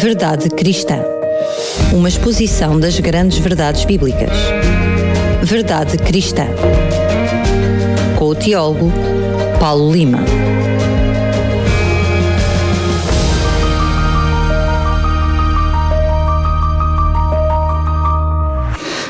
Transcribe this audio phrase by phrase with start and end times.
[0.00, 0.96] Verdade Cristã.
[1.92, 4.30] Uma exposição das grandes verdades bíblicas.
[5.42, 6.46] Verdade Cristã.
[8.18, 8.90] Com o teólogo
[9.60, 10.20] Paulo Lima.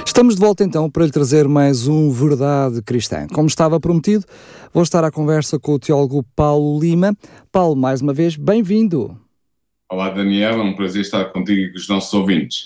[0.05, 3.29] Estamos de volta então para lhe trazer mais um Verdade Cristã.
[3.33, 4.25] Como estava prometido,
[4.75, 7.17] vou estar à conversa com o teólogo Paulo Lima.
[7.53, 9.17] Paulo, mais uma vez, bem-vindo.
[9.93, 12.63] Olá Daniel, é um prazer estar contigo e com os nossos ouvintes.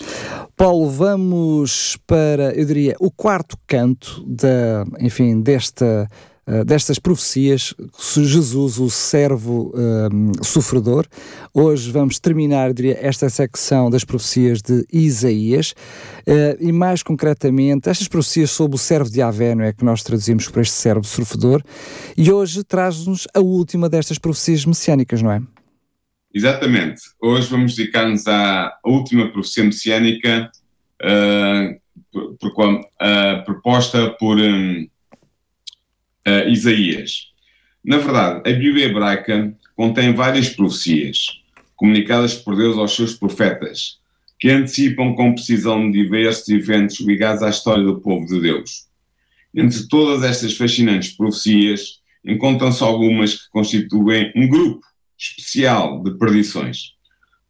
[0.55, 6.07] Paulo, vamos para, eu diria, o quarto canto da, enfim, desta
[6.47, 11.07] Uh, destas profecias, Jesus, o servo uh, sofredor.
[11.51, 18.07] Hoje vamos terminar, diria, esta secção das profecias de Isaías uh, e, mais concretamente, estas
[18.07, 21.63] profecias sobre o servo de Avé, é que nós traduzimos por este servo sofredor.
[22.15, 25.41] E hoje traz-nos a última destas profecias messiânicas, não é?
[26.35, 27.01] Exatamente.
[27.21, 30.51] Hoje vamos dedicar-nos à última profecia messiânica
[31.01, 31.79] uh,
[32.11, 34.85] por, por, uh, proposta por um,
[36.27, 37.27] uh, Isaías.
[37.81, 41.41] Na verdade, a Bíblia hebraica contém várias profecias
[41.73, 43.99] comunicadas por Deus aos seus profetas,
[44.37, 48.87] que antecipam com precisão diversos eventos ligados à história do povo de Deus.
[49.53, 54.85] Entre todas estas fascinantes profecias, encontram-se algumas que constituem um grupo
[55.17, 56.93] especial de perdições.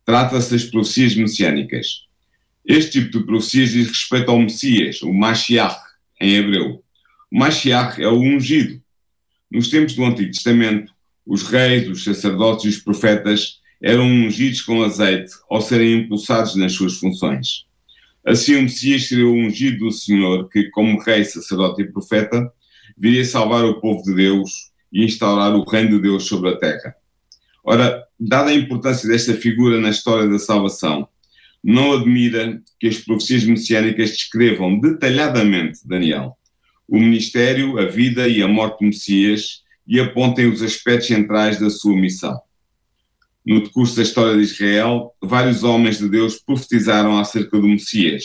[0.03, 2.05] Trata-se das profecias messiânicas.
[2.65, 5.79] Este tipo de profecias diz respeito ao Messias, o Mashiach,
[6.19, 6.83] em hebreu.
[7.31, 8.81] O Mashiach é o ungido.
[9.51, 10.91] Nos tempos do Antigo Testamento,
[11.25, 16.73] os reis, os sacerdotes e os profetas eram ungidos com azeite ao serem impulsados nas
[16.73, 17.65] suas funções.
[18.25, 22.51] Assim, o Messias seria o ungido do Senhor, que, como rei, sacerdote e profeta,
[22.97, 26.95] viria salvar o povo de Deus e instaurar o reino de Deus sobre a terra.
[27.65, 31.07] Ora, dada a importância desta figura na história da salvação,
[31.63, 36.37] não admira que as profecias messiânicas descrevam detalhadamente, Daniel,
[36.87, 41.71] o ministério, a vida e a morte do Messias e apontem os aspectos centrais da
[41.71, 42.39] sua missão.
[43.43, 48.23] No decurso da história de Israel, vários homens de Deus profetizaram acerca do Messias.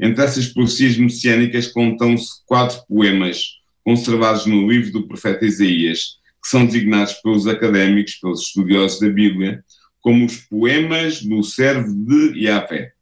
[0.00, 3.38] Entre essas profecias messiânicas contam-se quatro poemas
[3.84, 9.64] conservados no livro do profeta Isaías, que são designados pelos académicos, pelos estudiosos da Bíblia,
[10.02, 12.92] como os poemas do servo de Yahvé.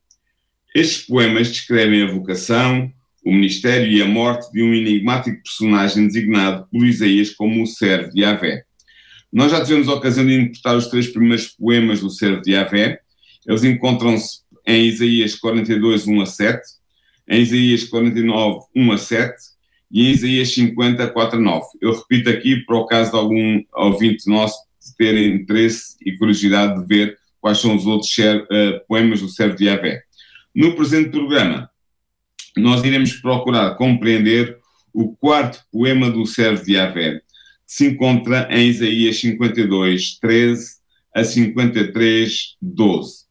[0.73, 2.89] Estes poemas descrevem a vocação,
[3.25, 8.13] o ministério e a morte de um enigmático personagem designado por Isaías como o servo
[8.13, 8.63] de Yahvé.
[9.33, 13.01] Nós já tivemos a ocasião de interpretar os três primeiros poemas do servo de Yahvé.
[13.45, 16.61] Eles encontram-se em Isaías 42, 1 a 7,
[17.29, 19.52] em Isaías 49, 1 a 7
[19.93, 21.67] e em Isaías 50, 4 a 9.
[21.81, 24.57] Eu repito aqui para o caso de algum ouvinte nosso
[24.97, 29.67] ter interesse e curiosidade de ver quais são os outros uh, poemas do servo de
[29.67, 30.03] Yahvé.
[30.55, 31.71] No presente programa,
[32.57, 34.59] nós iremos procurar compreender
[34.93, 37.23] o quarto poema do servo de Yahvé, que
[37.67, 40.77] se encontra em Isaías 52, 13
[41.15, 43.25] a 53, 12.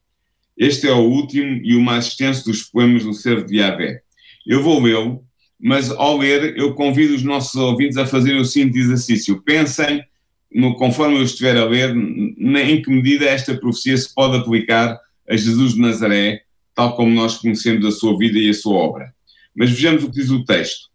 [0.58, 4.02] Este é o último e o mais extenso dos poemas do servo de Yahvé.
[4.46, 5.24] Eu vou lê-lo
[5.62, 9.42] mas ao ler, eu convido os nossos ouvintes a fazerem o seguinte exercício.
[9.44, 10.04] Pensem,
[10.52, 15.36] no, conforme eu estiver a ler, em que medida esta profecia se pode aplicar a
[15.36, 19.14] Jesus de Nazaré, tal como nós conhecemos a sua vida e a sua obra.
[19.56, 20.90] Mas vejamos o que diz o texto.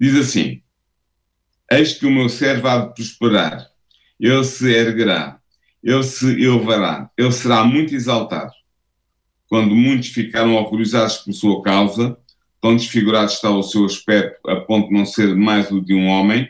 [0.00, 0.62] Diz assim:
[1.70, 3.66] Eis que o meu servo há de prosperar,
[4.18, 5.38] ele se erguerá,
[5.82, 8.52] ele se elevará, ele será muito exaltado.
[9.48, 12.18] Quando muitos ficaram horrorizados por sua causa,
[12.60, 16.06] tão desfigurado está o seu aspecto a ponto de não ser mais o de um
[16.06, 16.48] homem,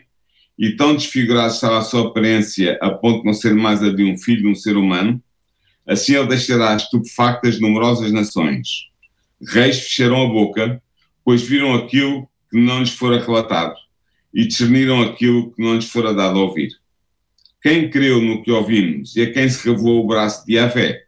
[0.57, 4.03] e tão desfigurado estava a sua aparência a ponto de não ser mais a de
[4.03, 5.21] um filho de um ser humano,
[5.85, 8.87] assim ele deixará estupefactas numerosas nações.
[9.41, 10.81] Reis fecharam a boca,
[11.23, 13.75] pois viram aquilo que não lhes fora relatado,
[14.33, 16.71] e discerniram aquilo que não lhes fora dado a ouvir.
[17.61, 21.03] Quem creu no que ouvimos e a quem se revelou o braço de Yahvé,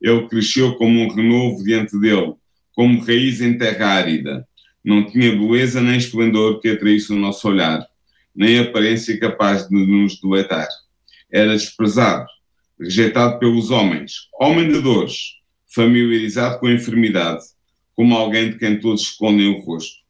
[0.00, 2.34] ele cresceu como um renovo diante dele,
[2.74, 4.46] como raiz em terra árida.
[4.84, 7.86] Não tinha beleza nem esplendor que atraísse o nosso olhar,
[8.34, 10.68] nem aparência capaz de nos deleitar.
[11.32, 12.26] Era desprezado,
[12.78, 15.36] rejeitado pelos homens, homem de dores,
[15.74, 17.44] familiarizado com a enfermidade,
[17.94, 20.02] como alguém de quem todos escondem o rosto.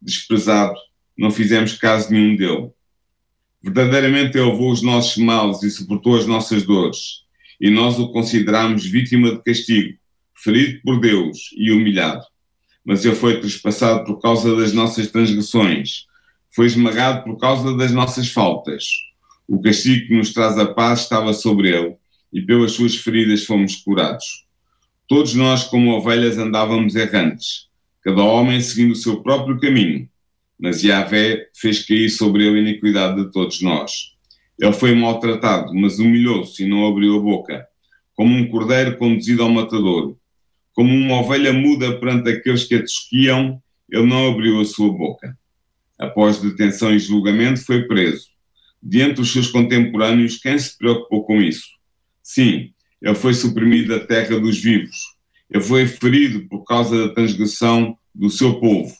[0.00, 0.74] Desprezado,
[1.16, 2.70] não fizemos caso nenhum dele.
[3.62, 7.22] Verdadeiramente ele levou os nossos males e suportou as nossas dores,
[7.60, 10.01] e nós o consideramos vítima de castigo
[10.42, 12.24] ferido por Deus e humilhado.
[12.84, 16.06] Mas ele foi trespassado por causa das nossas transgressões,
[16.54, 18.84] foi esmagado por causa das nossas faltas.
[19.48, 21.94] O castigo que nos traz a paz estava sobre ele,
[22.32, 24.44] e pelas suas feridas fomos curados.
[25.06, 27.68] Todos nós, como ovelhas, andávamos errantes,
[28.02, 30.08] cada homem seguindo o seu próprio caminho.
[30.58, 34.12] Mas Yahvé fez cair sobre ele a iniquidade de todos nós.
[34.58, 37.66] Ele foi maltratado, mas humilhou-se e não abriu a boca,
[38.14, 40.16] como um cordeiro conduzido ao matador.
[40.72, 45.36] Como uma ovelha muda perante aqueles que a tosquiam, ele não abriu a sua boca.
[45.98, 48.26] Após detenção e julgamento, foi preso.
[48.82, 51.68] Diante dos seus contemporâneos, quem se preocupou com isso?
[52.22, 54.96] Sim, ele foi suprimido da terra dos vivos.
[55.50, 58.94] Ele foi ferido por causa da transgressão do seu povo.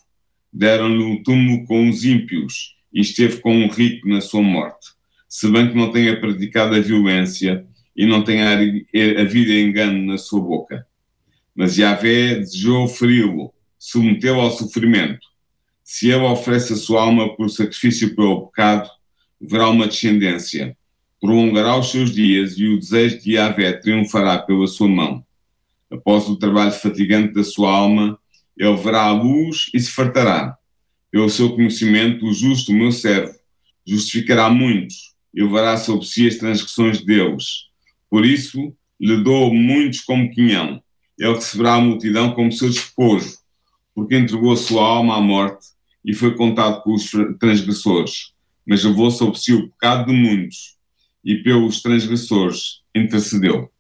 [0.53, 4.89] Deram-lhe um túmulo com os ímpios e esteve com um rico na sua morte.
[5.29, 7.67] Se bem que não tenha praticado a violência
[7.97, 8.53] e não tenha
[9.19, 10.87] havido engano na sua boca.
[11.55, 15.27] Mas Yahvé desejou feri-lo, submeteu ao sofrimento.
[15.85, 18.89] Se ele oferece a sua alma por sacrifício pelo pecado,
[19.41, 20.77] verá uma descendência
[21.23, 25.25] prolongará os seus dias e o desejo de Yahvé triunfará pela sua mão.
[25.89, 28.19] Após o trabalho fatigante da sua alma,
[28.59, 30.59] ele verá a luz e se fartará.
[31.13, 33.33] Pelo seu conhecimento, o justo, o meu servo,
[33.87, 37.69] justificará muitos e levará sobre si as transgressões deles.
[38.11, 40.83] Por isso, lhe dou muitos como quinhão.
[41.19, 43.37] Ele receberá a multidão como seu despojo,
[43.94, 45.67] porque entregou a sua alma à morte
[46.05, 48.32] e foi contado com os transgressores.
[48.67, 50.76] Mas levou sobre si o pecado de muitos
[51.25, 53.70] e pelos transgressores intercedeu.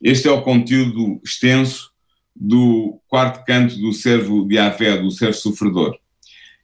[0.00, 1.90] Este é o conteúdo extenso
[2.34, 5.96] do quarto canto do servo de Avé, do servo sofredor.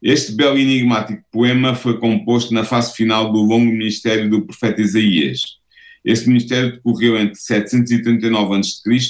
[0.02, 4.81] Este belo e enigmático poema foi composto na fase final do longo ministério do profeta
[4.81, 5.58] Isaías.
[6.04, 9.00] Este ministério decorreu entre 739 a.C.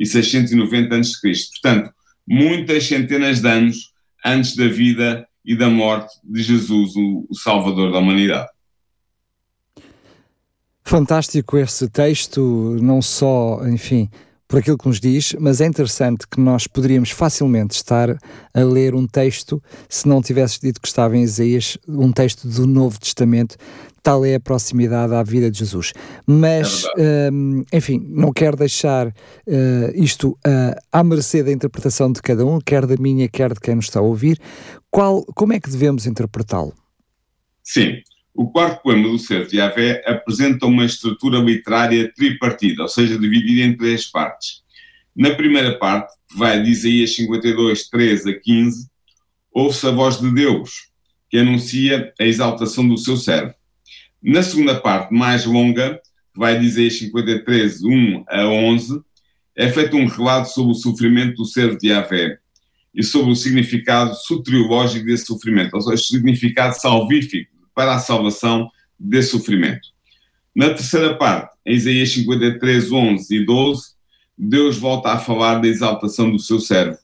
[0.00, 1.92] e 690 a.C., portanto,
[2.26, 3.76] muitas centenas de anos
[4.24, 8.48] antes da vida e da morte de Jesus, o Salvador da humanidade.
[10.82, 14.08] Fantástico esse texto, não só, enfim,
[14.50, 18.18] por aquilo que nos diz, mas é interessante que nós poderíamos facilmente estar
[18.52, 22.66] a ler um texto, se não tivesses dito que estava em Isaías, um texto do
[22.66, 23.56] Novo Testamento,
[24.02, 25.92] tal é a proximidade à vida de Jesus.
[26.26, 29.12] Mas, é um, enfim, não quero deixar uh,
[29.94, 33.74] isto uh, à mercê da interpretação de cada um, quer da minha, quer de quem
[33.74, 34.38] nos está a ouvir.
[34.90, 36.74] Qual, como é que devemos interpretá-lo?
[37.62, 38.02] Sim,
[38.34, 43.62] o quarto poema do Ser de Yahvé apresenta uma estrutura literária tripartida, ou seja, dividida
[43.62, 44.62] em três partes.
[45.14, 48.88] Na primeira parte, que vai de Isaías 52, 13 a 15,
[49.52, 50.88] ouve-se a voz de Deus,
[51.28, 53.54] que anuncia a exaltação do seu servo.
[54.22, 55.94] Na segunda parte, mais longa,
[56.32, 59.00] que vai Isaías 53, 1 a 11,
[59.56, 62.38] é feito um relato sobre o sofrimento do servo de Yahvé
[62.94, 68.68] e sobre o significado soteriológico desse sofrimento, ou seja, o significado salvífico para a salvação
[68.98, 69.88] desse sofrimento.
[70.54, 73.82] Na terceira parte, em Isaías 53, 11 e 12,
[74.36, 76.98] Deus volta a falar da exaltação do seu servo,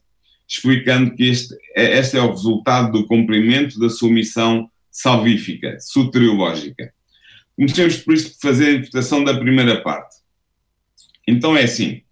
[0.46, 6.92] explicando que este, é, este é o resultado do cumprimento da sua missão salvífica, soteriológica.
[7.56, 10.16] Comecemos por isso fazer a interpretação da primeira parte.
[11.26, 12.02] Então é assim: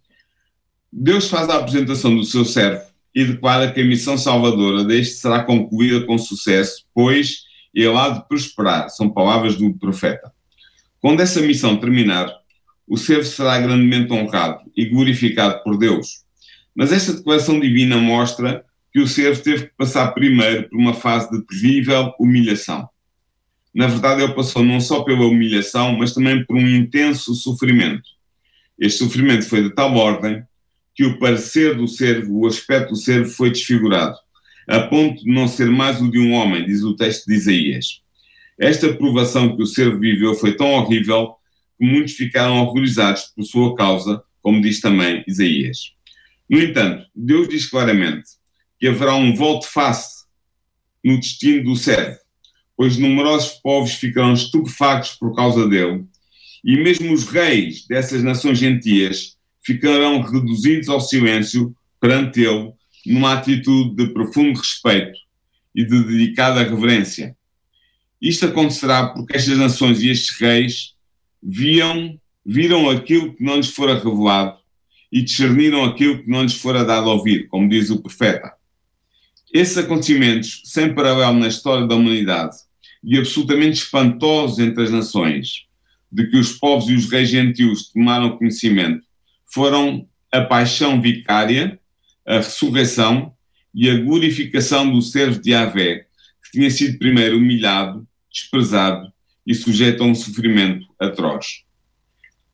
[0.93, 2.83] Deus faz a apresentação do seu servo
[3.15, 7.45] e declara que a missão salvadora deste será concluída com sucesso, pois
[7.75, 8.89] ele há de prosperar.
[8.91, 10.33] São palavras do profeta.
[11.01, 12.33] Quando essa missão terminar,
[12.87, 16.25] o servo será grandemente honrado e glorificado por Deus.
[16.75, 21.31] Mas esta declaração divina mostra que o servo teve que passar primeiro por uma fase
[21.31, 22.89] de terrível humilhação.
[23.75, 28.09] Na verdade, ele passou não só pela humilhação, mas também por um intenso sofrimento.
[28.79, 30.43] Este sofrimento foi de tal ordem
[30.95, 34.17] que o parecer do servo, o aspecto do servo foi desfigurado
[34.67, 38.01] a ponto de não ser mais o de um homem, diz o texto de Isaías.
[38.59, 41.35] Esta provação que o servo viveu foi tão horrível
[41.79, 45.93] que muitos ficaram horrorizados por sua causa, como diz também Isaías.
[46.49, 48.29] No entanto, Deus diz claramente
[48.79, 50.25] que haverá um volte-face
[51.03, 52.19] no destino do servo,
[52.77, 56.05] pois numerosos povos ficarão estupefactos por causa dele,
[56.65, 62.73] e mesmo os reis dessas nações gentias ficarão reduzidos ao silêncio perante ele
[63.07, 65.19] numa atitude de profundo respeito
[65.75, 67.37] e de dedicada reverência.
[68.21, 70.95] Isto acontecerá porque estas nações e estes reis
[71.43, 74.59] viam, viram aquilo que não lhes fora revelado
[75.13, 78.53] e discerniram aquilo que não lhes fora dado a ouvir, como diz o profeta.
[79.53, 82.57] Esses acontecimentos, sem paralelo na história da humanidade
[83.05, 85.65] e absolutamente espantosos entre as nações,
[86.11, 89.05] de que os povos e os reis gentios tomaram conhecimento,
[89.47, 91.79] foram a paixão vicária
[92.27, 93.33] a ressurreição
[93.75, 96.07] e a glorificação do servo de Yahvé,
[96.43, 99.13] que tinha sido primeiro humilhado, desprezado
[99.47, 101.65] e sujeito a um sofrimento atroz.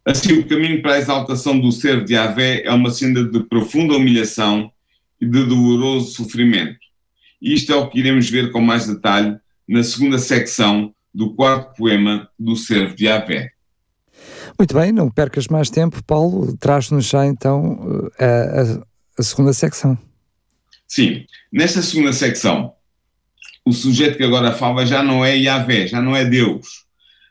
[0.04, 3.94] Assim, o caminho para a exaltação do servo de Yahvé é uma senda de profunda
[3.94, 4.72] humilhação
[5.20, 6.80] e de doloroso sofrimento.
[7.40, 9.38] E isto é o que iremos ver com mais detalhe
[9.70, 13.52] na segunda secção do quarto poema do servo de Yahvé.
[14.58, 18.84] Muito bem, não percas mais tempo, Paulo, traz-nos já então a, a,
[19.16, 19.96] a segunda secção.
[20.88, 22.72] Sim, nesta segunda secção,
[23.64, 26.84] o sujeito que agora fala já não é Yahvé, já não é Deus,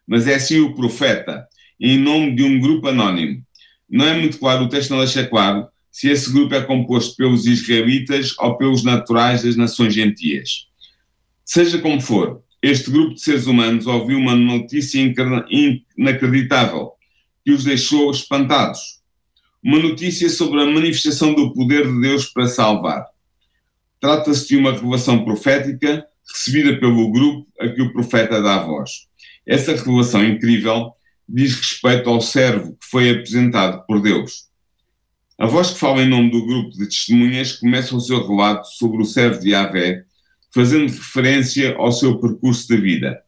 [0.08, 1.46] mas é sim o profeta,
[1.78, 3.44] em nome de um grupo anónimo.
[3.90, 7.46] Não é muito claro, o texto não deixa claro se esse grupo é composto pelos
[7.46, 10.69] israelitas ou pelos naturais das nações gentias.
[11.52, 15.02] Seja como for, este grupo de seres humanos ouviu uma notícia
[15.98, 16.92] inacreditável
[17.44, 19.02] que os deixou espantados.
[19.64, 23.04] Uma notícia sobre a manifestação do poder de Deus para salvar.
[24.00, 29.08] Trata-se de uma revelação profética recebida pelo grupo a que o profeta dá voz.
[29.44, 30.92] Essa revelação incrível
[31.28, 34.48] diz respeito ao servo que foi apresentado por Deus.
[35.36, 39.02] A voz que fala em nome do grupo de testemunhas começa o seu relato sobre
[39.02, 40.06] o servo de Yahvé,
[40.54, 43.22] fazendo referência ao seu percurso de vida.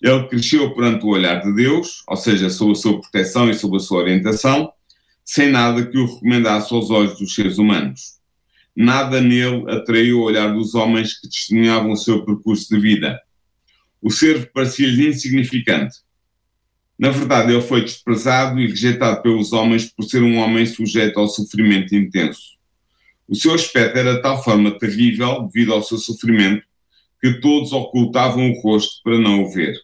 [0.00, 3.76] Ele cresceu perante o olhar de Deus, ou seja, sob a sua proteção e sob
[3.76, 4.72] a sua orientação,
[5.24, 8.20] sem nada que o recomendasse aos olhos dos seres humanos.
[8.74, 13.20] Nada nele atraiu o olhar dos homens que testemunhavam o seu percurso de vida.
[14.00, 15.98] O servo parecia-lhe insignificante.
[16.98, 21.28] Na verdade, ele foi desprezado e rejeitado pelos homens por ser um homem sujeito ao
[21.28, 22.58] sofrimento intenso.
[23.28, 26.64] O seu aspecto era de tal forma terrível, devido ao seu sofrimento,
[27.20, 29.74] que todos ocultavam o rosto para não o ver.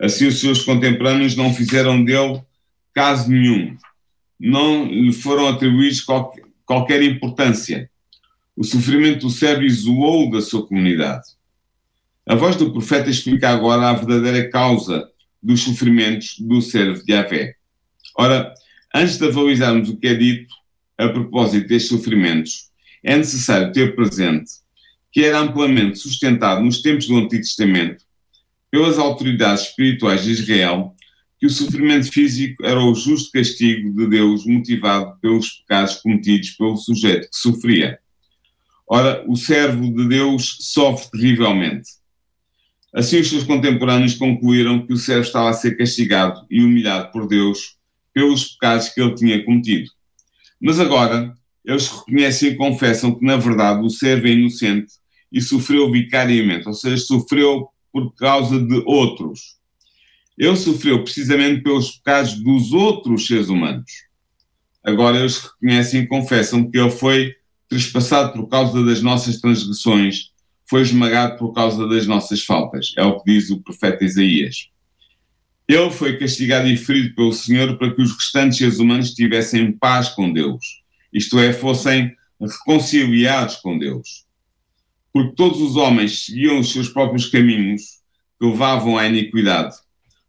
[0.00, 2.42] Assim, os seus contemporâneos não fizeram dele
[2.94, 3.76] caso nenhum,
[4.38, 7.90] não lhe foram atribuídos qualquer, qualquer importância.
[8.56, 11.28] O sofrimento do servo isolou da sua comunidade.
[12.26, 15.08] A voz do profeta explica agora a verdadeira causa
[15.42, 17.54] dos sofrimentos do servo de Yahvé.
[18.16, 18.52] Ora,
[18.94, 20.54] antes de avalizarmos o que é dito
[21.04, 22.70] a propósito destes sofrimentos,
[23.02, 24.50] é necessário ter presente
[25.12, 28.04] que era amplamente sustentado nos tempos do Antigo Testamento
[28.70, 30.94] pelas autoridades espirituais de Israel
[31.38, 36.76] que o sofrimento físico era o justo castigo de Deus motivado pelos pecados cometidos pelo
[36.76, 37.98] sujeito que sofria.
[38.86, 41.88] Ora, o servo de Deus sofre terrivelmente.
[42.92, 47.26] Assim, os seus contemporâneos concluíram que o servo estava a ser castigado e humilhado por
[47.26, 47.76] Deus
[48.12, 49.90] pelos pecados que ele tinha cometido.
[50.60, 54.92] Mas agora, eles reconhecem e confessam que, na verdade, o servo é inocente
[55.32, 59.56] e sofreu vicariamente, ou seja, sofreu por causa de outros.
[60.36, 63.90] Ele sofreu precisamente pelos pecados dos outros seres humanos.
[64.82, 67.34] Agora eles reconhecem e confessam que ele foi
[67.68, 70.30] trespassado por causa das nossas transgressões,
[70.68, 72.92] foi esmagado por causa das nossas faltas.
[72.96, 74.70] É o que diz o profeta Isaías.
[75.72, 80.08] Ele foi castigado e ferido pelo Senhor para que os restantes seres humanos tivessem paz
[80.08, 84.30] com Deus, isto é, fossem reconciliados com Deus
[85.12, 88.00] porque todos os homens seguiam os seus próprios caminhos
[88.38, 89.76] que levavam à iniquidade.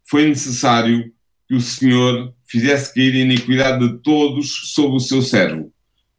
[0.04, 1.12] Foi necessário
[1.48, 5.72] que o Senhor fizesse cair a iniquidade de todos sob o seu servo,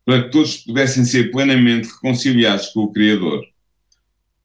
[0.06, 3.44] para que todos pudessem ser plenamente reconciliados com o Criador.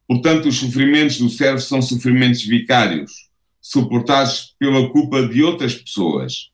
[0.07, 3.28] Portanto, os sofrimentos do servo são sofrimentos vicários,
[3.69, 6.51] suportados pela culpa de outras pessoas.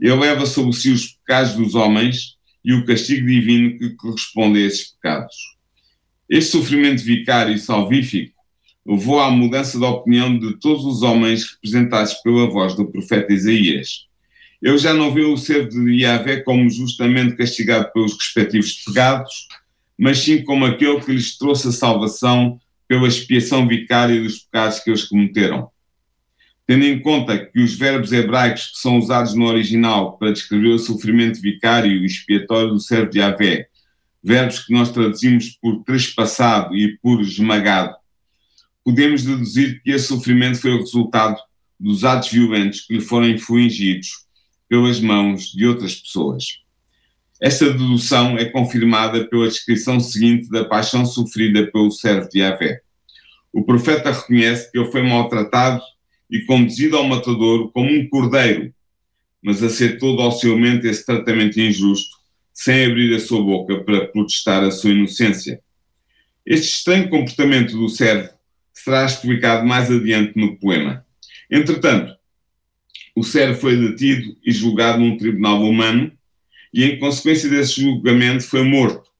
[0.00, 4.66] Ele leva sobre si os pecados dos homens e o castigo divino que corresponde a
[4.66, 5.34] esses pecados.
[6.30, 8.40] Este sofrimento vicário e salvífico
[8.86, 14.06] levou à mudança de opinião de todos os homens representados pela voz do profeta Isaías.
[14.60, 19.48] Eu já não vi o servo de Yahvé como justamente castigado pelos respectivos pecados,
[19.98, 24.90] mas sim como aquele que lhes trouxe a salvação pela expiação vicária dos pecados que
[24.90, 25.72] eles cometeram.
[26.72, 30.78] Tendo em conta que os verbos hebraicos que são usados no original para descrever o
[30.78, 33.66] sofrimento vicário e expiatório do servo de Yahvé
[34.24, 37.94] verbos que nós traduzimos por trespassado e por esmagado,
[38.82, 41.36] podemos deduzir que esse sofrimento foi o resultado
[41.78, 44.24] dos atos violentos que lhe foram infligidos
[44.66, 46.62] pelas mãos de outras pessoas.
[47.38, 52.80] Esta dedução é confirmada pela descrição seguinte da paixão sofrida pelo servo de Yahvé.
[53.52, 55.82] O profeta reconhece que ele foi maltratado
[56.32, 58.72] e conduzido ao matadouro como um cordeiro,
[59.42, 62.16] mas aceitou docilmente esse tratamento injusto
[62.54, 65.60] sem abrir a sua boca para protestar a sua inocência.
[66.46, 68.30] Este estranho comportamento do servo
[68.72, 71.04] será explicado mais adiante no poema.
[71.50, 72.16] Entretanto,
[73.14, 76.10] o servo foi detido e julgado num tribunal humano
[76.72, 79.10] e, em consequência desse julgamento, foi morto.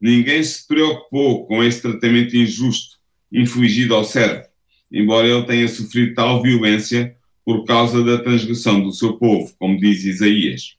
[0.00, 2.96] Ninguém se preocupou com esse tratamento injusto
[3.32, 4.45] infligido ao servo,
[4.90, 10.04] embora ele tenha sofrido tal violência por causa da transgressão do seu povo, como diz
[10.04, 10.76] Isaías.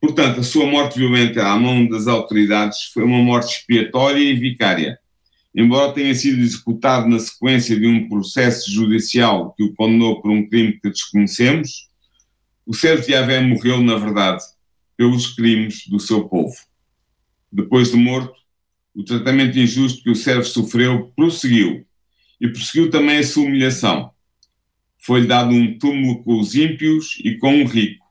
[0.00, 4.98] Portanto, a sua morte violenta à mão das autoridades foi uma morte expiatória e vicária.
[5.54, 10.48] Embora tenha sido executado na sequência de um processo judicial que o condenou por um
[10.48, 11.88] crime que desconhecemos,
[12.64, 14.44] o servo de Yahvé morreu, na verdade,
[14.96, 16.54] pelos crimes do seu povo.
[17.50, 18.38] Depois de morto,
[18.94, 21.87] o tratamento injusto que o servo sofreu prosseguiu
[22.40, 24.10] e prosseguiu também a sua humilhação.
[24.98, 28.04] Foi-lhe dado um túmulo com os ímpios e com o rico,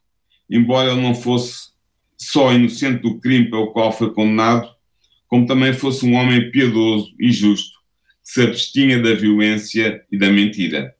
[0.49, 1.69] embora ele não fosse
[2.17, 4.69] só inocente do crime pelo qual foi condenado,
[5.27, 7.77] como também fosse um homem piedoso e justo,
[8.23, 10.95] que se abstinha da violência e da mentira.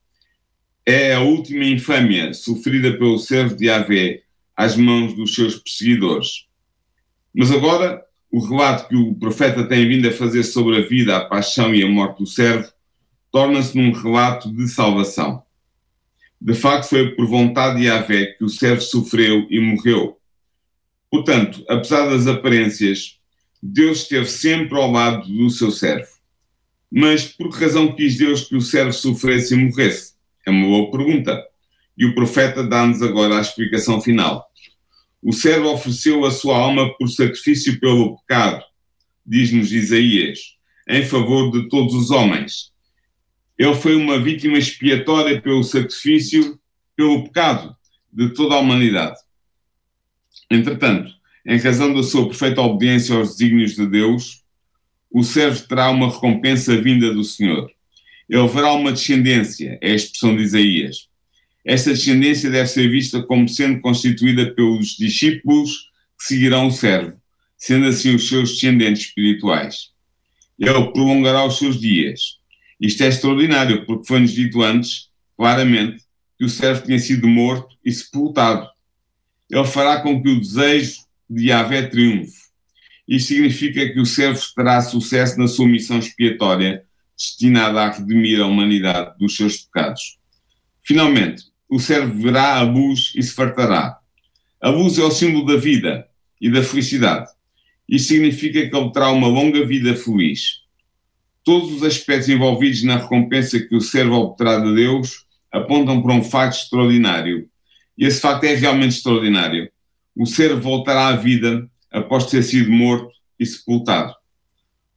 [0.86, 4.22] É a última infâmia sofrida pelo servo de Yahvé
[4.56, 6.46] às mãos dos seus perseguidores.
[7.34, 11.26] Mas agora, o relato que o profeta tem vindo a fazer sobre a vida, a
[11.26, 12.72] paixão e a morte do servo
[13.32, 15.44] torna-se num relato de salvação.
[16.40, 20.18] De facto, foi por vontade de Yahvé que o servo sofreu e morreu.
[21.10, 23.20] Portanto, apesar das aparências,
[23.62, 26.08] Deus esteve sempre ao lado do seu servo.
[26.92, 30.14] Mas por que razão quis Deus que o servo sofresse e morresse?
[30.46, 31.44] É uma boa pergunta.
[31.98, 34.46] E o profeta dá-nos agora a explicação final.
[35.22, 38.64] O servo ofereceu a sua alma por sacrifício pelo pecado,
[39.26, 40.40] diz-nos Isaías,
[40.88, 42.72] em favor de todos os homens.
[43.58, 46.60] Ele foi uma vítima expiatória pelo sacrifício,
[46.96, 47.76] pelo pecado
[48.12, 49.18] de toda a humanidade.
[50.50, 51.12] Entretanto,
[51.46, 54.44] em razão da sua perfeita obediência aos desígnios de Deus,
[55.10, 57.72] o servo terá uma recompensa vinda do Senhor.
[58.30, 61.08] Ele verá uma descendência, é a expressão de Isaías.
[61.66, 67.20] Esta descendência deve ser vista como sendo constituída pelos discípulos que seguirão o servo,
[67.58, 69.90] sendo assim os seus descendentes espirituais.
[70.60, 72.37] Ele prolongará os seus dias.
[72.80, 76.04] Isto é extraordinário, porque foi-nos dito antes, claramente,
[76.38, 78.68] que o servo tinha sido morto e sepultado.
[79.50, 82.48] Ele fará com que o desejo de Yahvé triunfe.
[83.08, 86.84] Isto significa que o servo terá sucesso na sua missão expiatória,
[87.18, 90.18] destinada a redimir a humanidade dos seus pecados.
[90.86, 93.98] Finalmente, o servo verá a luz e se fartará.
[94.62, 96.08] A luz é o símbolo da vida
[96.40, 97.30] e da felicidade.
[97.88, 100.67] Isso significa que ele terá uma longa vida feliz.
[101.48, 106.22] Todos os aspectos envolvidos na recompensa que o servo obterá de Deus apontam para um
[106.22, 107.48] facto extraordinário.
[107.98, 109.72] E esse facto é realmente extraordinário.
[110.14, 114.14] O servo voltará à vida após ter sido morto e sepultado.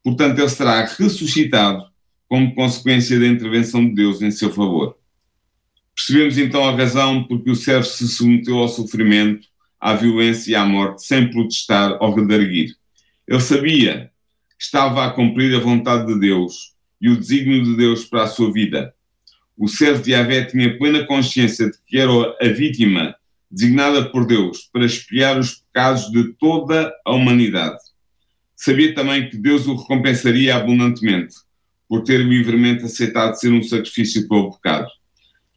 [0.02, 1.84] Portanto, ele será ressuscitado
[2.28, 4.96] como consequência da intervenção de Deus em seu favor.
[5.94, 9.46] Percebemos então a razão porque o servo se submeteu ao sofrimento,
[9.78, 12.74] à violência e à morte, sem protestar ou redarguir.
[13.28, 14.19] Ele sabia que
[14.60, 18.52] estava a cumprir a vontade de Deus e o desígnio de Deus para a sua
[18.52, 18.92] vida.
[19.56, 23.16] O servo de Yahvé tinha plena consciência de que era a vítima
[23.50, 27.78] designada por Deus para expiar os pecados de toda a humanidade.
[28.54, 31.34] Sabia também que Deus o recompensaria abundantemente
[31.88, 34.86] por ter livremente aceitado ser um sacrifício pelo pecado.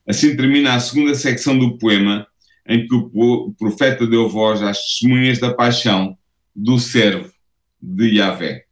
[0.07, 2.25] Assim termina a segunda secção do poema,
[2.67, 6.17] em que o profeta deu voz às testemunhas da paixão
[6.55, 7.29] do servo
[7.81, 8.63] de Yahvé.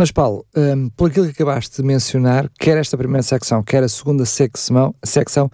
[0.00, 3.88] Mas, Paulo, um, por aquilo que acabaste de mencionar, quer esta primeira secção, quer a
[3.88, 5.50] segunda secção, secção,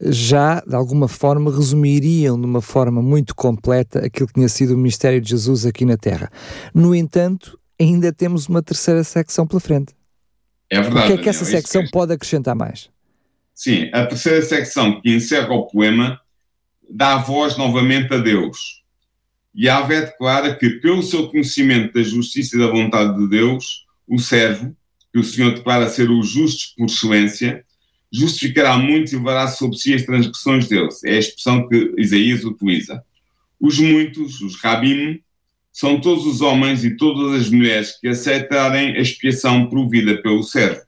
[0.00, 4.78] já de alguma forma resumiriam de uma forma muito completa aquilo que tinha sido o
[4.78, 6.30] mistério de Jesus aqui na Terra.
[6.72, 9.92] No entanto, ainda temos uma terceira secção pela frente.
[10.70, 11.06] É verdade.
[11.06, 12.88] O que é que essa secção pode acrescentar mais?
[13.52, 16.20] Sim, a terceira secção que encerra o poema
[16.88, 18.80] dá voz novamente a Deus.
[19.52, 23.87] E a Ave declara que, pelo seu conhecimento da justiça e da vontade de Deus,
[24.08, 24.74] o servo,
[25.12, 27.64] que o Senhor declara ser o justo por excelência,
[28.12, 31.04] justificará muito e levará sobre si as transgressões deles.
[31.04, 33.02] É a expressão que Isaías utiliza.
[33.60, 35.20] Os muitos, os rabim,
[35.72, 40.80] são todos os homens e todas as mulheres que aceitarem a expiação provida pelo servo.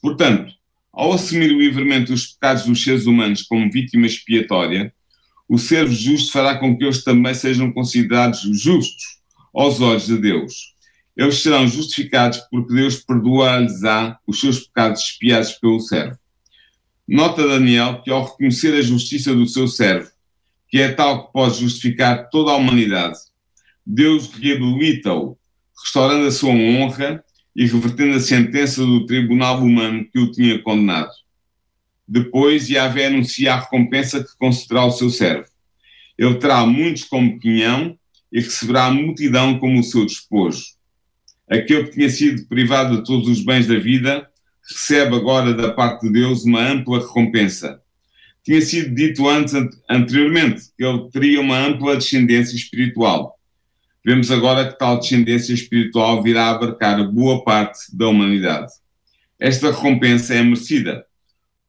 [0.00, 0.52] Portanto,
[0.92, 4.92] ao assumir livremente os pecados dos seres humanos como vítima expiatória,
[5.48, 9.18] o servo justo fará com que eles também sejam considerados justos
[9.52, 10.74] aos olhos de Deus.
[11.16, 16.18] Eles serão justificados porque Deus perdoar-lhes-á os seus pecados expiados pelo servo.
[17.06, 20.10] Nota Daniel que, ao reconhecer a justiça do seu servo,
[20.68, 23.18] que é tal que pode justificar toda a humanidade,
[23.86, 25.38] Deus reabilita-o,
[25.82, 27.22] restaurando a sua honra
[27.54, 31.12] e revertendo a sentença do tribunal humano que o tinha condenado.
[32.08, 35.48] Depois, Yahvé anuncia a recompensa que concederá ao seu servo.
[36.18, 37.98] Ele terá muitos como pinhão
[38.32, 40.73] e receberá a multidão como o seu despojo.
[41.48, 44.28] Aquele que tinha sido privado de todos os bens da vida
[44.66, 47.80] recebe agora da parte de Deus uma ampla recompensa.
[48.42, 49.54] tinha sido dito antes,
[49.88, 53.38] anteriormente, que ele teria uma ampla descendência espiritual.
[54.04, 58.70] Vemos agora que tal descendência espiritual virá abarcar boa parte da humanidade.
[59.40, 61.06] Esta recompensa é merecida,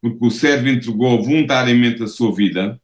[0.02, 2.80] porque o servo entregou voluntariamente a sua vida,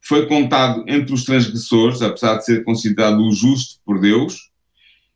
[0.00, 4.50] foi contado entre os transgressores, apesar de ser considerado o justo por Deus,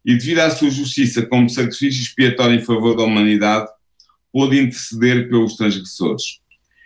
[0.05, 3.69] e devido à sua justiça como sacrifício expiatório em favor da humanidade,
[4.33, 6.41] pôde interceder pelos transgressores.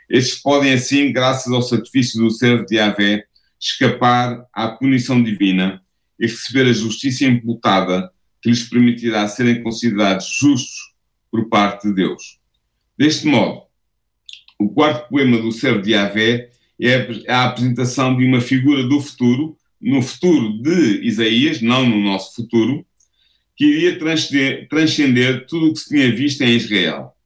[0.09, 3.24] Estes podem, assim, graças ao sacrifício do servo de Yahvé,
[3.59, 5.81] escapar à punição divina
[6.18, 8.11] e receber a justiça imputada
[8.42, 10.94] que lhes permitirá serem considerados justos
[11.31, 12.38] por parte de Deus.
[12.96, 13.62] Deste modo,
[14.59, 16.50] o quarto poema do servo de Yahvé
[16.81, 22.35] é a apresentação de uma figura do futuro, no futuro de Isaías, não no nosso
[22.35, 22.87] futuro,
[23.57, 23.99] que iria
[24.69, 27.16] transcender, tudo o que se tinha visto em Israel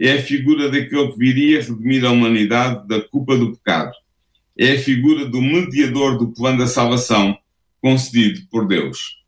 [0.00, 3.92] é a figura daquele que viria redimir a humanidade da culpa do pecado.
[4.56, 7.36] É a figura do mediador do plano da salvação
[7.82, 9.18] concedido por Deus.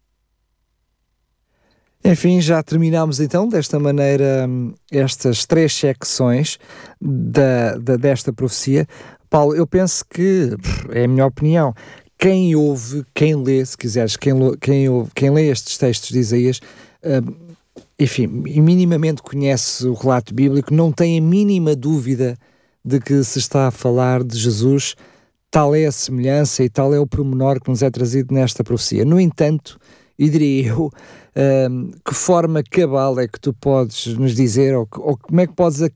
[2.04, 6.58] Enfim, já terminamos então desta maneira hum, estas três secções
[7.00, 8.86] da, da, desta profecia.
[9.28, 10.50] Paulo, eu penso que,
[10.90, 11.74] é a minha opinião,
[12.20, 16.60] quem ouve, quem lê, se quiseres, quem, quem, ouve, quem lê estes textos de Isaías,
[17.02, 17.34] hum,
[17.98, 22.36] enfim, minimamente conhece o relato bíblico, não tem a mínima dúvida
[22.84, 24.96] de que se está a falar de Jesus,
[25.50, 29.02] tal é a semelhança e tal é o pormenor que nos é trazido nesta profecia.
[29.02, 29.78] No entanto,
[30.18, 30.92] e diria eu,
[31.70, 35.54] um, que forma cabal é que tu podes nos dizer, ou, ou como é que
[35.54, 35.88] podes, uh,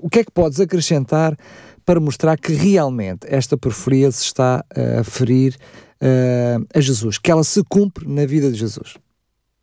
[0.00, 1.36] o que é que podes acrescentar
[1.84, 5.56] para mostrar que realmente esta porfria se está a ferir
[6.00, 8.94] uh, a Jesus, que ela se cumpre na vida de Jesus?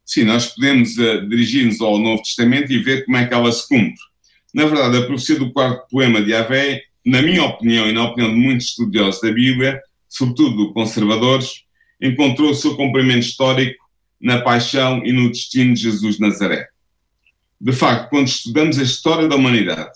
[0.05, 3.67] Sim, nós podemos uh, dirigir-nos ao Novo Testamento e ver como é que ela se
[3.67, 4.01] cumpre.
[4.53, 8.33] Na verdade, a profecia do quarto poema de Avé, na minha opinião e na opinião
[8.33, 11.63] de muitos estudiosos da Bíblia, sobretudo conservadores,
[12.01, 13.85] encontrou o seu cumprimento histórico
[14.19, 16.67] na paixão e no destino de Jesus de Nazaré.
[17.59, 19.91] De facto, quando estudamos a história da humanidade,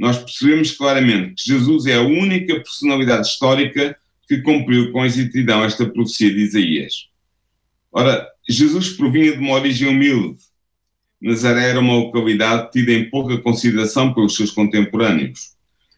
[0.00, 3.94] nós percebemos claramente que Jesus é a única personalidade histórica
[4.26, 7.10] que cumpriu com exatidão esta profecia de Isaías.
[7.92, 10.40] Ora, Jesus provinha de uma origem humilde.
[11.20, 15.50] Nazaré era uma localidade tida em pouca consideração pelos seus contemporâneos.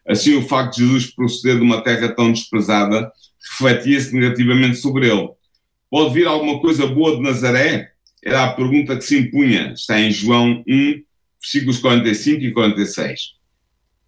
[0.05, 3.09] Assim, o facto de Jesus proceder de uma terra tão desprezada
[3.53, 5.29] refletia-se negativamente sobre ele.
[5.89, 7.93] Pode vir alguma coisa boa de Nazaré?
[8.21, 9.75] Era a pergunta que se impunha.
[9.75, 11.03] Está em João 1,
[11.41, 13.42] versículos 45 e 46.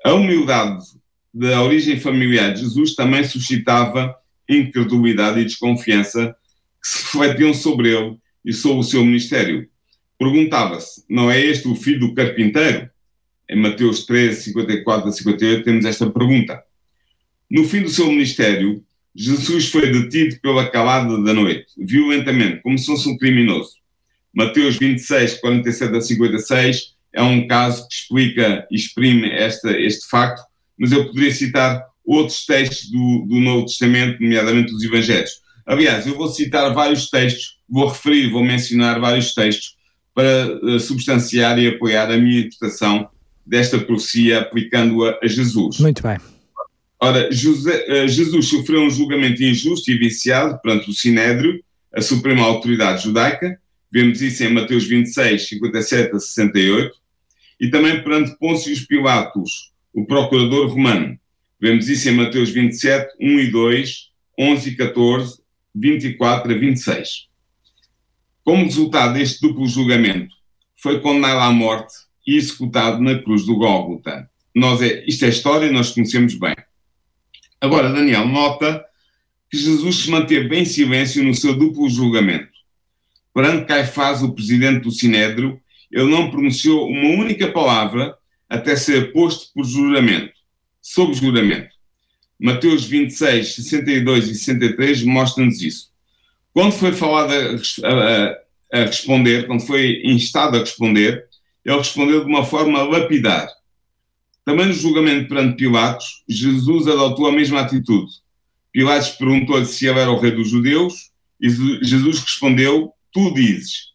[0.05, 0.85] A humildade
[1.33, 4.15] da origem familiar de Jesus também suscitava
[4.47, 6.37] incredulidade e desconfiança
[6.83, 9.67] que se refletiam sobre ele e sobre o seu ministério.
[10.19, 12.91] Perguntava-se: não é este o filho do carpinteiro?
[13.49, 16.63] Em Mateus 13, 54 a 58, temos esta pergunta.
[17.51, 18.85] No fim do seu ministério,
[19.17, 23.73] Jesus foi detido pela calada da noite, violentamente, como se fosse um criminoso.
[24.35, 30.43] Mateus 26, 47 a 56 é um caso que explica e exprime esta, este facto,
[30.79, 35.31] mas eu poderia citar outros textos do, do Novo Testamento, nomeadamente os Evangelhos.
[35.65, 39.77] Aliás, eu vou citar vários textos vou referir, vou mencionar vários textos
[40.15, 43.09] para uh, substanciar e apoiar a minha interpretação
[43.45, 45.79] desta profecia aplicando-a a Jesus.
[45.79, 46.17] Muito bem.
[47.01, 52.45] Ora, José, uh, Jesus sofreu um julgamento injusto e viciado perante o Sinédrio, a suprema
[52.45, 53.59] autoridade judaica,
[53.93, 56.97] vemos isso em Mateus 26, 57 a 68,
[57.61, 61.19] e também perante Pôncio Pilatos, o procurador romano.
[61.61, 65.43] Vemos isso em Mateus 27, 1 e 2, 11 e 14,
[65.75, 67.29] 24 a 26.
[68.43, 70.35] Como resultado deste duplo julgamento,
[70.75, 71.95] foi condenado à morte
[72.27, 74.29] e executado na cruz do Gólgota.
[74.55, 76.55] Nós é, isto é história, nós conhecemos bem.
[77.61, 78.85] Agora, Daniel nota
[79.51, 82.53] que Jesus se manteve em silêncio no seu duplo julgamento.
[83.33, 85.61] Perante Caifás, o presidente do Sinédrio,
[85.95, 88.17] ele não pronunciou uma única palavra
[88.49, 90.35] até ser posto por juramento,
[90.83, 91.73] sob juramento.
[92.39, 95.93] Mateus 26, 62 e 63 mostram-nos isso.
[96.53, 101.27] Quando foi falado a, a, a, responder, quando foi instado a responder,
[101.65, 103.49] ele respondeu de uma forma lapidar.
[104.45, 108.15] Também no julgamento perante Pilatos, Jesus adotou a mesma atitude.
[108.73, 113.94] Pilatos perguntou-lhe se ele era o rei dos judeus e Jesus respondeu: Tu dizes.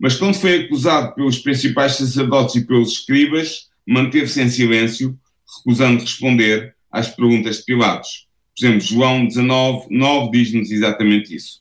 [0.00, 5.18] Mas quando foi acusado pelos principais sacerdotes e pelos escribas, manteve-se em silêncio,
[5.58, 8.26] recusando responder às perguntas de Pilatos.
[8.56, 11.60] Por exemplo, João 19, 9 diz-nos exatamente isso.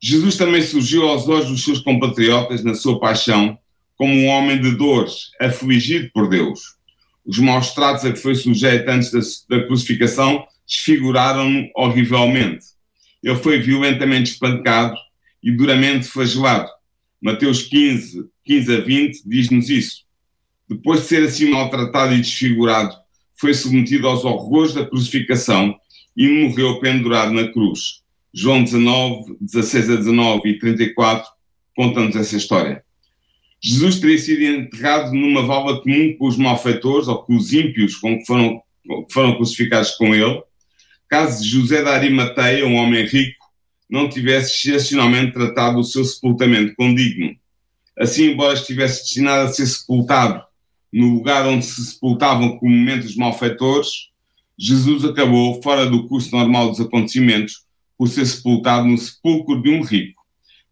[0.00, 3.56] Jesus também surgiu aos olhos dos seus compatriotas na sua paixão
[3.96, 6.74] como um homem de dores, afligido por Deus.
[7.24, 12.66] os maus tratos a que foi sujeito antes da, da crucificação desfiguraram-no horrivelmente.
[13.22, 14.96] Ele foi violentamente espancado
[15.42, 16.68] e duramente flagelado.
[17.24, 20.04] Mateus 15, 15 a 20 diz-nos isso.
[20.68, 22.94] Depois de ser assim maltratado e desfigurado,
[23.34, 25.74] foi submetido aos horrores da crucificação
[26.14, 28.02] e morreu pendurado na cruz.
[28.30, 31.26] João 19, 16 a 19 e 34
[31.74, 32.84] contam-nos essa história.
[33.58, 38.18] Jesus teria sido enterrado numa vala comum com os malfeitores ou com os ímpios com
[38.18, 40.42] que foram, que foram crucificados com ele,
[41.08, 43.43] caso José da Arimateia, um homem rico,
[43.94, 47.36] não tivesse excepcionalmente tratado o seu sepultamento condigno.
[47.96, 50.42] Assim, embora estivesse destinado a ser sepultado
[50.92, 54.10] no lugar onde se sepultavam comumente os malfeitores,
[54.58, 57.64] Jesus acabou, fora do curso normal dos acontecimentos,
[57.96, 60.22] por ser sepultado no sepulcro de um rico.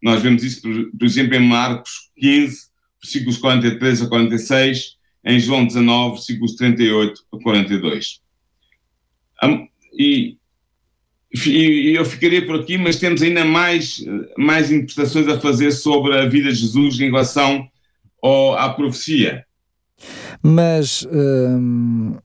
[0.01, 2.57] Nós vemos isso, por, exemplo, em Marcos 15,
[3.01, 8.21] versículos 43 a 46, em João 19, versículos 38 a 42.
[9.97, 10.37] E,
[11.33, 14.03] e eu ficaria por aqui, mas temos ainda mais,
[14.37, 17.67] mais interpretações a fazer sobre a vida de Jesus em relação
[18.21, 19.43] ao, à profecia.
[20.41, 22.15] Mas, hum,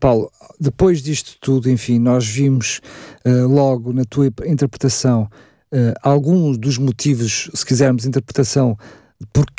[0.00, 2.80] Paulo, depois disto tudo, enfim, nós vimos
[3.24, 5.28] uh, logo na tua interpretação
[5.72, 8.76] uh, alguns dos motivos, se quisermos, interpretação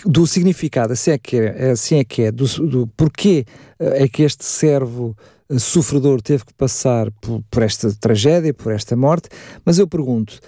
[0.06, 3.46] do significado, assim é que é, assim é, que é do, do porquê
[3.78, 5.14] é que este servo
[5.58, 9.30] sofredor teve que passar por, por, esta tragédia, por esta morte,
[9.66, 10.40] mas eu pergunto,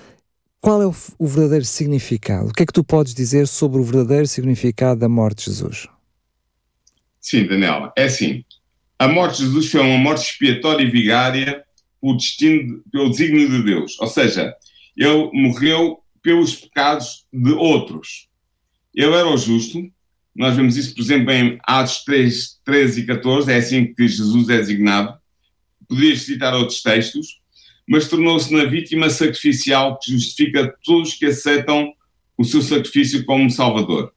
[0.60, 2.50] qual é o, o, verdadeiro significado?
[2.50, 5.88] O que é que tu podes dizer sobre o verdadeiro significado da morte de Jesus?
[7.20, 8.44] Sim, Daniela, é assim,
[9.00, 11.64] a morte de Jesus foi uma morte expiatória e vigária
[12.00, 14.56] pelo destino, pelo desígnio de Deus, ou seja,
[14.96, 18.28] ele morreu pelos pecados de outros.
[18.94, 19.82] Ele era o justo,
[20.36, 24.50] nós vemos isso, por exemplo, em Atos 3, 13 e 14, é assim que Jesus
[24.50, 25.18] é designado.
[25.88, 27.40] Podias citar outros textos,
[27.88, 31.92] mas tornou-se na vítima sacrificial que justifica todos que aceitam
[32.38, 34.14] o seu sacrifício como Salvador.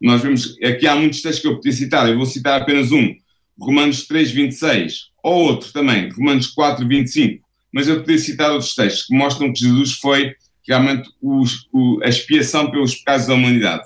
[0.00, 3.14] Nós vemos, aqui há muitos textos que eu podia citar, eu vou citar apenas um,
[3.58, 9.06] Romanos 3, 26, ou outro também, Romanos 4, 25, mas eu podia citar outros textos
[9.06, 10.34] que mostram que Jesus foi
[10.66, 11.44] realmente o,
[12.04, 13.84] a expiação pelos pecados da humanidade.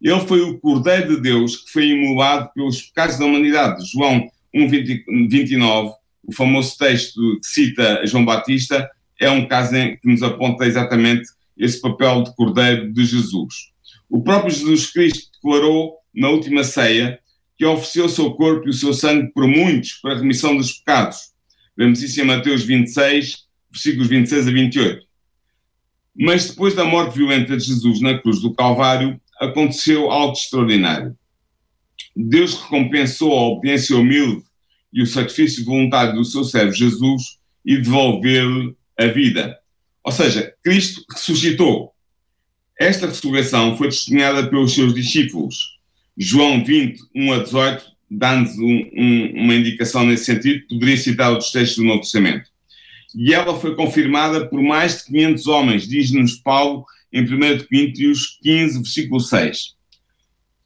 [0.00, 3.84] Ele foi o Cordeiro de Deus que foi imolado pelos pecados da humanidade.
[3.92, 5.92] João 1, 20, 29,
[6.24, 8.88] o famoso texto que cita João Batista,
[9.20, 13.54] é um caso que nos aponta exatamente esse papel de Cordeiro de Jesus.
[14.08, 17.18] O próprio Jesus Cristo declarou na última ceia
[17.56, 20.72] que ofereceu o seu corpo e o seu sangue por muitos para a remissão dos
[20.74, 21.32] pecados.
[21.76, 25.06] Vemos isso em Mateus 26, versículos 26 a 28.
[26.16, 31.16] Mas depois da morte violenta de Jesus na cruz do Calvário, aconteceu algo extraordinário.
[32.14, 34.42] Deus recompensou a obediência humilde
[34.92, 39.56] e o sacrifício voluntário do seu servo Jesus e devolveu-lhe a vida.
[40.02, 41.92] Ou seja, Cristo ressuscitou.
[42.78, 45.78] Esta ressurreição foi testemunhada pelos seus discípulos.
[46.16, 51.52] João 20, 1 a 18, dá-nos um, um, uma indicação nesse sentido, poderia citar outros
[51.52, 52.48] textos do Novo Testamento.
[53.14, 58.78] E ela foi confirmada por mais de 500 homens, diz-nos Paulo em 1 Coríntios 15,
[58.78, 59.76] versículo 6.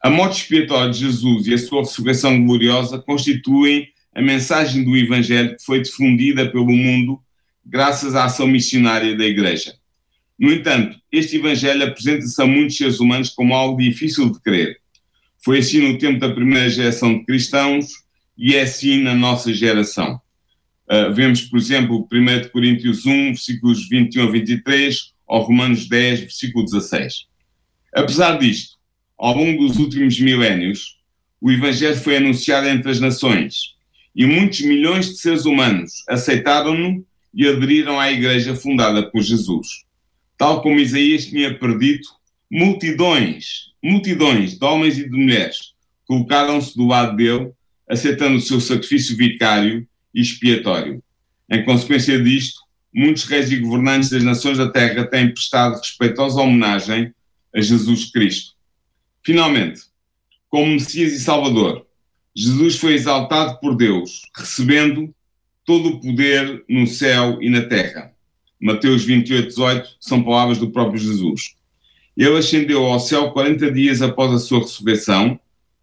[0.03, 5.57] A morte expiatória de Jesus e a sua ressurreição gloriosa constituem a mensagem do Evangelho
[5.57, 7.21] que foi difundida pelo mundo
[7.65, 9.75] graças à ação missionária da Igreja.
[10.39, 14.77] No entanto, este Evangelho apresenta-se a muitos seres humanos como algo difícil de crer.
[15.45, 17.87] Foi assim no tempo da primeira geração de cristãos
[18.37, 20.21] e é assim na nossa geração.
[20.91, 26.67] Uh, vemos, por exemplo, 1 Coríntios 1, versículos 21 a 23, ao Romanos 10, versículo
[26.67, 27.27] 16.
[27.95, 28.77] Apesar disto,
[29.17, 30.99] ao longo dos últimos milénios,
[31.41, 33.75] o Evangelho foi anunciado entre as nações
[34.15, 39.69] e muitos milhões de seres humanos aceitaram-no e aderiram à igreja fundada por Jesus.
[40.37, 42.09] Tal como Isaías tinha predito,
[42.51, 45.73] multidões, multidões de homens e de mulheres
[46.07, 47.53] colocaram-se do lado dele,
[47.89, 51.03] aceitando o seu sacrifício vicário e expiatório.
[51.51, 52.61] Em consequência disto,
[52.95, 57.15] muitos reis e governantes das nações da terra têm prestado respeitosa homenagem
[57.55, 58.53] a Jesus Cristo.
[59.25, 59.83] Finalmente,
[60.49, 61.87] como Messias e Salvador,
[62.35, 65.15] Jesus foi exaltado por Deus, recebendo
[65.65, 68.13] todo o poder no céu e na terra.
[68.61, 71.55] Mateus 28, 18 são palavras do próprio Jesus.
[72.17, 75.39] Ele ascendeu ao céu 40 dias após a sua ressurreição,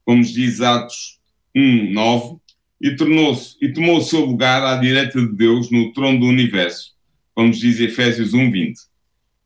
[0.06, 1.20] como diz Atos
[1.56, 2.38] 1, 9,
[2.82, 6.94] e, tornou-se, e tomou o seu lugar à direita de Deus no trono do universo,
[7.40, 8.74] como diz Efésios 1:20.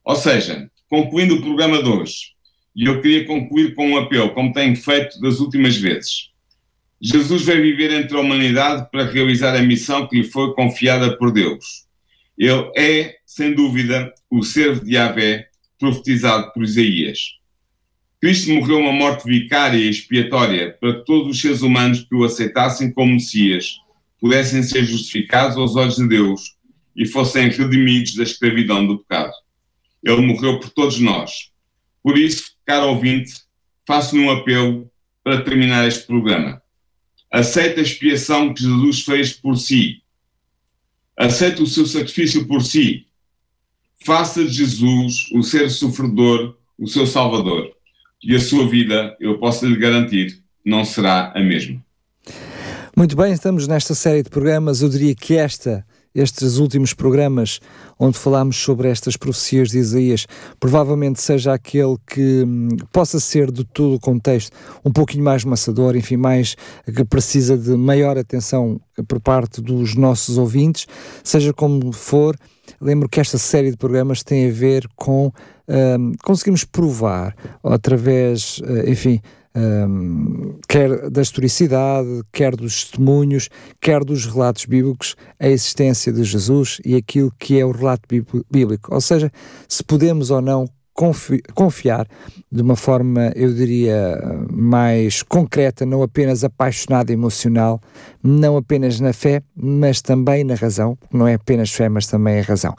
[0.04, 2.32] Ou seja, concluindo o programa de hoje,
[2.74, 6.30] e eu queria concluir com um apelo, como tenho feito das últimas vezes.
[7.00, 11.30] Jesus veio viver entre a humanidade para realizar a missão que lhe foi confiada por
[11.30, 11.84] Deus.
[12.36, 15.46] Ele é, sem dúvida, o servo de Yahvé
[15.78, 17.20] profetizado por Isaías.
[18.20, 22.24] Cristo morreu uma morte vicária e expiatória para que todos os seres humanos que o
[22.24, 23.76] aceitassem como Messias
[24.20, 26.53] pudessem ser justificados aos olhos de Deus
[26.96, 29.32] e fossem redimidos da escravidão do pecado.
[30.02, 31.50] Ele morreu por todos nós.
[32.02, 33.32] Por isso, caro ouvinte,
[33.86, 34.90] faço-lhe um apelo
[35.22, 36.62] para terminar este programa.
[37.32, 40.02] Aceita a expiação que Jesus fez por si.
[41.16, 43.06] Aceita o seu sacrifício por si.
[44.04, 47.72] Faça de Jesus o ser sofredor, o seu Salvador.
[48.22, 51.82] E a sua vida, eu posso lhe garantir, não será a mesma.
[52.96, 54.80] Muito bem, estamos nesta série de programas.
[54.80, 57.60] Eu diria que esta estes últimos programas
[57.98, 60.26] onde falámos sobre estas profecias de Isaías,
[60.60, 65.96] provavelmente seja aquele que hum, possa ser de todo o contexto um pouquinho mais maçador,
[65.96, 70.86] enfim, mais que precisa de maior atenção por parte dos nossos ouvintes,
[71.22, 72.36] seja como for.
[72.80, 75.32] Lembro que esta série de programas tem a ver com
[75.68, 79.20] hum, conseguimos provar através, eh, enfim,
[79.56, 83.48] um, quer da historicidade, quer dos testemunhos,
[83.80, 88.08] quer dos relatos bíblicos, a existência de Jesus e aquilo que é o relato
[88.50, 88.94] bíblico.
[88.94, 89.30] Ou seja,
[89.68, 92.06] se podemos ou não confi confiar
[92.50, 94.16] de uma forma, eu diria,
[94.48, 97.80] mais concreta, não apenas apaixonada emocional,
[98.22, 102.42] não apenas na fé, mas também na razão, não é apenas fé, mas também a
[102.42, 102.74] razão.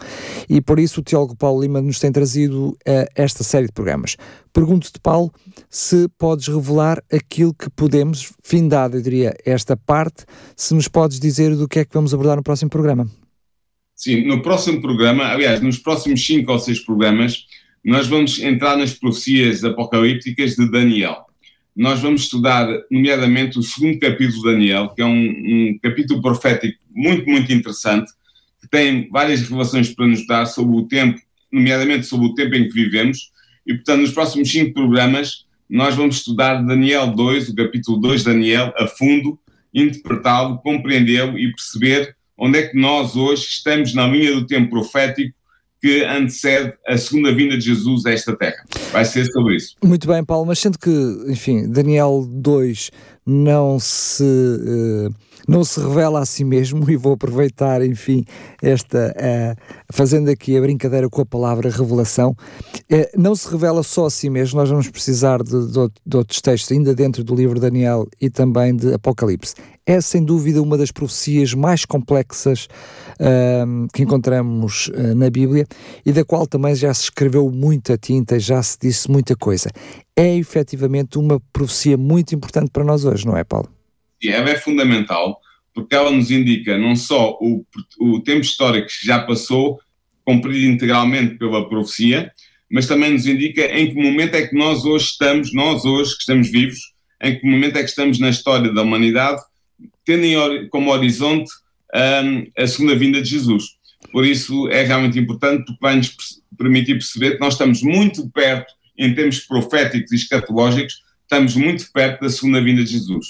[0.50, 4.16] E por isso o teólogo Paulo Lima nos tem trazido uh, esta série de programas.
[4.54, 5.32] Pergunto-te, Paulo,
[5.70, 10.24] se podes revelar aquilo que podemos, findado, eu diria, esta parte,
[10.56, 13.06] se nos podes dizer do que é que vamos abordar no próximo programa.
[13.94, 17.46] Sim, no próximo programa, aliás, nos próximos cinco ou seis programas,
[17.86, 21.24] nós vamos entrar nas profecias apocalípticas de Daniel.
[21.76, 26.80] Nós vamos estudar, nomeadamente, o segundo capítulo de Daniel, que é um, um capítulo profético
[26.92, 28.12] muito, muito interessante,
[28.60, 31.20] que tem várias revelações para nos dar sobre o tempo,
[31.52, 33.30] nomeadamente sobre o tempo em que vivemos.
[33.68, 38.26] E, portanto, nos próximos cinco programas, nós vamos estudar Daniel 2, o capítulo 2 de
[38.26, 39.38] Daniel, a fundo,
[39.72, 45.36] interpretá-lo, compreendê-lo e perceber onde é que nós hoje estamos na linha do tempo profético
[45.86, 48.66] que antecede a segunda vinda de Jesus a esta terra.
[48.92, 49.76] Vai ser sobre isso.
[49.84, 50.90] Muito bem, Paulo, mas sendo que,
[51.28, 52.90] enfim, Daniel 2
[53.24, 54.24] não se.
[54.24, 55.14] Uh,
[55.48, 58.26] não se revela a si mesmo, e vou aproveitar, enfim,
[58.68, 64.06] esta, uh, fazendo aqui a brincadeira com a palavra revelação, uh, não se revela só
[64.06, 67.56] a si mesmo, nós vamos precisar de, de, de outros textos, ainda dentro do livro
[67.56, 72.68] de Daniel e também de Apocalipse é sem dúvida uma das profecias mais complexas
[73.20, 75.68] uh, que encontramos uh, na Bíblia
[76.04, 79.70] e da qual também já se escreveu muita tinta, já se disse muita coisa.
[80.16, 83.70] É efetivamente uma profecia muito importante para nós hoje, não é, Paulo?
[84.22, 85.40] Sim, é fundamental
[85.76, 87.64] porque ela nos indica não só o,
[88.00, 89.80] o tempo histórico que já passou,
[90.24, 92.32] cumprido integralmente pela profecia,
[92.72, 96.22] mas também nos indica em que momento é que nós hoje estamos, nós hoje que
[96.22, 96.80] estamos vivos,
[97.22, 99.42] em que momento é que estamos na história da humanidade
[100.06, 101.52] tendo como horizonte
[101.94, 103.76] um, a segunda vinda de Jesus.
[104.12, 106.16] Por isso é realmente importante porque vai-nos
[106.58, 112.22] permitir perceber que nós estamos muito perto, em termos proféticos e escatológicos, estamos muito perto
[112.22, 113.28] da segunda vinda de Jesus.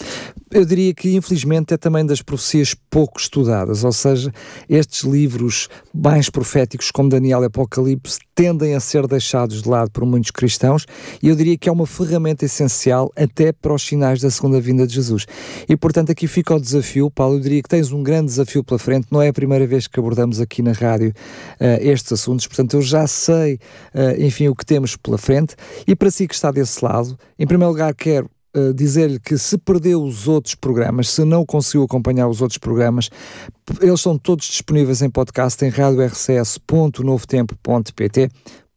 [0.52, 4.32] Eu diria que, infelizmente, é também das profecias pouco estudadas, ou seja,
[4.70, 10.06] estes livros mais proféticos, como Daniel e Apocalipse, tendem a ser deixados de lado por
[10.06, 10.86] muitos cristãos
[11.24, 14.86] e eu diria que é uma ferramenta essencial até para os sinais da segunda vinda
[14.86, 15.26] de Jesus.
[15.68, 18.78] E, portanto, aqui fica o desafio, Paulo, eu diria que tens um grande desafio pela
[18.78, 22.76] frente, não é a primeira vez que abordamos aqui na rádio uh, estes assuntos, portanto,
[22.76, 23.56] eu já sei,
[23.94, 25.56] uh, enfim, o que temos pela frente
[25.88, 29.58] e para si que está desse lado, em primeiro lugar, quero uh, dizer-lhe que se
[29.58, 33.10] perdeu os outros programas, se não conseguiu acompanhar os outros programas,
[33.82, 38.30] eles são todos disponíveis em podcast em radiorcs.novotempo.pt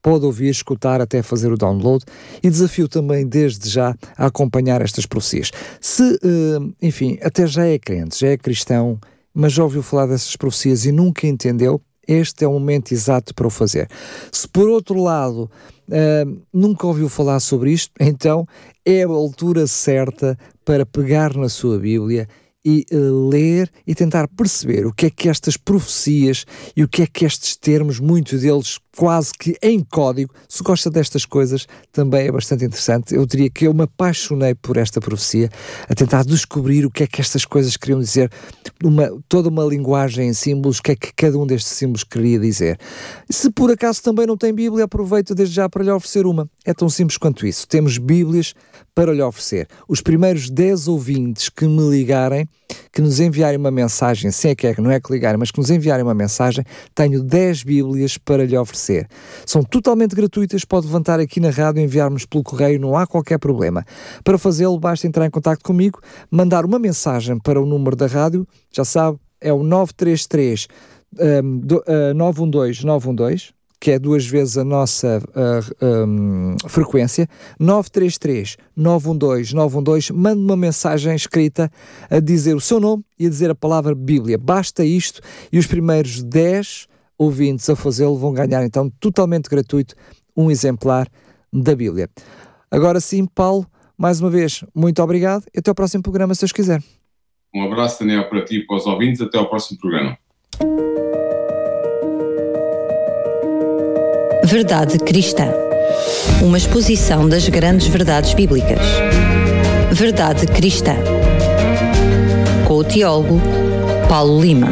[0.03, 2.05] pode ouvir, escutar até fazer o download
[2.43, 5.51] e desafio também desde já a acompanhar estas profecias.
[5.81, 8.99] Se, uh, enfim, até já é crente, já é cristão,
[9.35, 13.47] mas já ouviu falar dessas profecias e nunca entendeu, este é o momento exato para
[13.47, 13.89] o fazer.
[14.33, 15.51] Se por outro lado
[15.89, 18.47] uh, nunca ouviu falar sobre isto, então
[18.85, 22.27] é a altura certa para pegar na sua Bíblia
[22.65, 26.45] e uh, ler e tentar perceber o que é que estas profecias
[26.75, 30.35] e o que é que estes termos, muitos deles quase que em código.
[30.49, 33.15] Se gosta destas coisas, também é bastante interessante.
[33.15, 35.49] Eu diria que eu me apaixonei por esta profecia,
[35.89, 38.29] a tentar descobrir o que é que estas coisas queriam dizer,
[38.83, 42.41] uma, toda uma linguagem em símbolos, o que é que cada um destes símbolos queria
[42.41, 42.77] dizer.
[43.31, 46.51] Se por acaso também não tem Bíblia, aproveito desde já para lhe oferecer uma.
[46.65, 47.69] É tão simples quanto isso.
[47.69, 48.53] Temos Bíblias
[48.99, 49.69] para lhe oferecer.
[49.87, 52.49] Os primeiros 10 ouvintes que me ligarem,
[52.93, 55.53] que nos enviarem uma mensagem, se é que é que não é que ligarem, mas
[55.53, 56.65] que nos enviarem uma mensagem,
[56.97, 58.88] tenho 10 Bíblias para lhe oferecer.
[59.47, 63.85] São totalmente gratuitas, pode levantar aqui na rádio, enviar-nos pelo correio, não há qualquer problema.
[64.25, 68.47] Para fazê-lo, basta entrar em contato comigo, mandar uma mensagem para o número da rádio,
[68.73, 70.69] já sabe, é o 933
[71.19, 71.61] um,
[72.11, 77.29] uh, 912 912 que é duas vezes a nossa uh, um, frequência,
[77.59, 81.71] 933 912 912, mande uma mensagem escrita
[82.11, 84.37] a dizer o seu nome e a dizer a palavra Bíblia.
[84.37, 85.21] Basta isto
[85.53, 86.88] e os primeiros 10
[87.19, 89.95] ouvintes a fazê-lo vão ganhar então totalmente gratuito
[90.37, 91.09] um exemplar
[91.53, 92.09] da Bíblia.
[92.71, 93.67] Agora sim, Paulo,
[93.97, 96.83] mais uma vez, muito obrigado e até ao próximo programa, se Deus quiser.
[97.55, 99.21] Um abraço, Daniel, para ti e para os ouvintes.
[99.21, 100.17] Até ao próximo programa.
[104.45, 105.47] Verdade Cristã.
[106.43, 108.79] Uma exposição das grandes verdades bíblicas.
[109.93, 110.95] Verdade Cristã.
[112.67, 113.41] Com o teólogo
[114.09, 114.69] Paulo Lima.